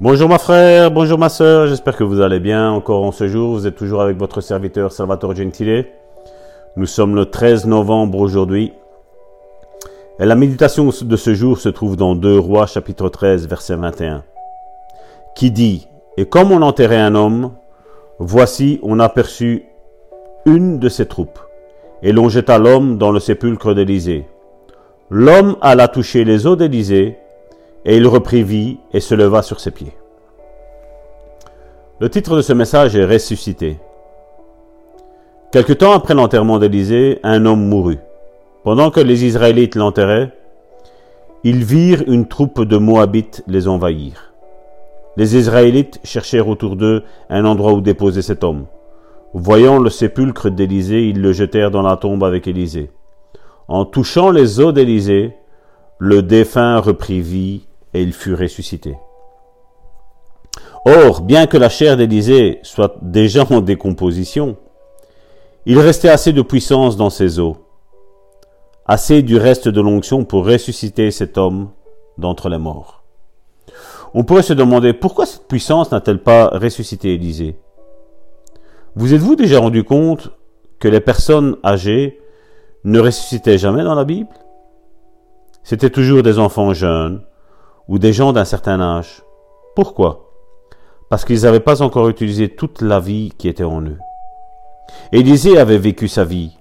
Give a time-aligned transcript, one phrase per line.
[0.00, 3.54] Bonjour ma frère, bonjour ma soeur, j'espère que vous allez bien encore en ce jour.
[3.54, 5.86] Vous êtes toujours avec votre serviteur Salvatore Gentile.
[6.76, 8.72] Nous sommes le 13 novembre aujourd'hui.
[10.20, 14.22] Et la méditation de ce jour se trouve dans 2 Rois chapitre 13 verset 21.
[15.34, 17.54] Qui dit, Et comme on enterrait un homme,
[18.20, 19.64] voici on aperçut
[20.46, 21.40] une de ses troupes,
[22.04, 24.26] et l'on jeta l'homme dans le sépulcre d'Élysée.
[25.10, 27.18] L'homme alla toucher les eaux d'Élysée,
[27.84, 29.96] et il reprit vie et se leva sur ses pieds.
[32.00, 33.78] Le titre de ce message est Ressuscité.
[35.50, 37.98] Quelque temps après l'enterrement d'Élysée, un homme mourut.
[38.64, 40.32] Pendant que les Israélites l'enterraient,
[41.44, 44.32] ils virent une troupe de Moabites les envahir.
[45.16, 48.66] Les Israélites cherchèrent autour d'eux un endroit où déposer cet homme.
[49.34, 52.90] Voyant le sépulcre d'Élysée, ils le jetèrent dans la tombe avec Élysée.
[53.68, 55.34] En touchant les os d'Élysée,
[55.98, 58.96] le défunt reprit vie et il fut ressuscité.
[60.84, 64.56] Or, bien que la chair d'Élysée soit déjà en décomposition,
[65.66, 67.56] il restait assez de puissance dans ses os,
[68.86, 71.70] assez du reste de l'onction pour ressusciter cet homme
[72.16, 73.04] d'entre les morts.
[74.14, 77.58] On pourrait se demander pourquoi cette puissance n'a-t-elle pas ressuscité Élysée
[78.96, 80.30] Vous êtes-vous déjà rendu compte
[80.78, 82.18] que les personnes âgées
[82.84, 84.30] ne ressuscitaient jamais dans la Bible?
[85.62, 87.20] C'était toujours des enfants jeunes,
[87.88, 89.22] ou des gens d'un certain âge.
[89.74, 90.30] Pourquoi?
[91.08, 93.98] Parce qu'ils n'avaient pas encore utilisé toute la vie qui était en eux.
[95.12, 96.56] Élisée avait vécu sa vie,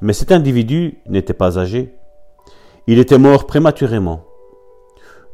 [0.00, 1.94] mais cet individu n'était pas âgé.
[2.86, 4.22] Il était mort prématurément.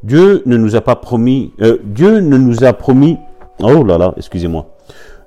[0.03, 3.17] Dieu ne nous a pas promis, euh, Dieu ne nous a promis,
[3.61, 4.67] oh là là, excusez-moi.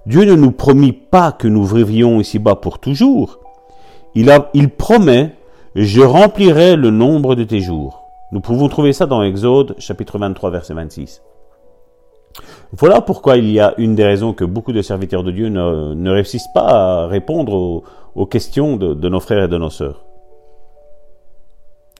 [0.06, 3.40] Dieu ne nous promit pas que nous vivions ici-bas pour toujours.
[4.14, 5.34] Il, a, il promet,
[5.74, 7.99] je remplirai le nombre de tes jours.
[8.32, 11.22] Nous pouvons trouver ça dans Exode chapitre 23 verset 26.
[12.72, 16.10] Voilà pourquoi il y a une des raisons que beaucoup de serviteurs de Dieu ne,
[16.10, 17.82] réussissent pas à répondre
[18.14, 20.04] aux, questions de, nos frères et de nos sœurs.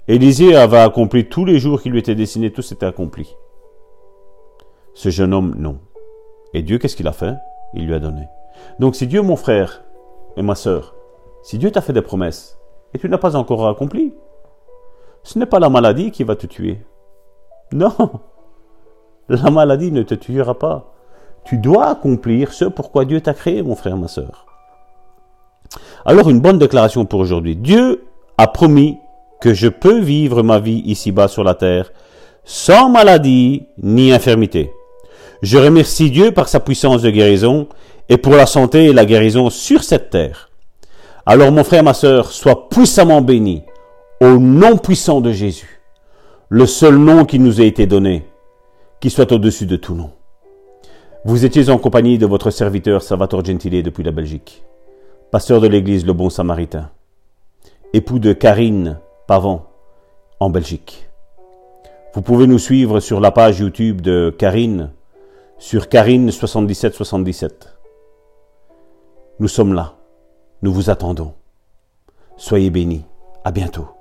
[0.07, 3.35] Élisée avait accompli tous les jours qui lui étaient destinés, tout s'était accompli.
[4.95, 5.79] Ce jeune homme, non.
[6.55, 7.35] Et Dieu, qu'est-ce qu'il a fait?
[7.75, 8.29] Il lui a donné.
[8.79, 9.83] Donc si Dieu, mon frère
[10.37, 10.95] et ma sœur,
[11.43, 12.57] si Dieu t'a fait des promesses
[12.95, 14.15] et tu n'as pas encore accompli,
[15.23, 16.79] ce n'est pas la maladie qui va te tuer.
[17.73, 17.93] Non,
[19.29, 20.93] la maladie ne te tuera pas.
[21.45, 24.47] Tu dois accomplir ce pourquoi Dieu t'a créé, mon frère, ma soeur.
[26.05, 27.57] Alors une bonne déclaration pour aujourd'hui.
[27.57, 28.05] Dieu
[28.39, 28.99] a promis
[29.41, 31.93] que je peux vivre ma vie ici-bas sur la terre
[32.45, 34.73] sans maladie ni infirmité.
[35.43, 37.69] Je remercie Dieu par sa puissance de guérison
[38.09, 40.51] et pour la santé et la guérison sur cette terre.
[41.25, 43.63] Alors mon frère, ma soeur, sois puissamment béni
[44.21, 45.81] au nom puissant de Jésus,
[46.51, 48.27] le seul nom qui nous a été donné,
[49.01, 50.11] qui soit au-dessus de tout nom.
[51.25, 54.63] Vous étiez en compagnie de votre serviteur Salvatore Gentile depuis la Belgique,
[55.31, 56.91] pasteur de l'église Le Bon Samaritain,
[57.95, 59.67] époux de Karine Pavant
[60.39, 61.09] en Belgique.
[62.15, 64.91] Vous pouvez nous suivre sur la page YouTube de Karine,
[65.59, 67.51] sur Karine7777.
[69.39, 69.95] Nous sommes là.
[70.63, 71.33] Nous vous attendons.
[72.37, 73.05] Soyez bénis.
[73.45, 74.00] À bientôt.